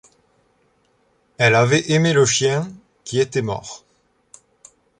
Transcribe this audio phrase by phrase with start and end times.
[1.37, 2.67] Elle avait aimé le chien,
[3.03, 3.85] qui était mort.